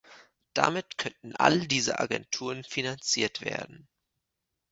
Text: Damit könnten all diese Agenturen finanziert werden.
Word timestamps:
Damit 0.55 0.97
könnten 0.97 1.35
all 1.35 1.67
diese 1.67 1.99
Agenturen 1.99 2.63
finanziert 2.63 3.41
werden. 3.41 3.87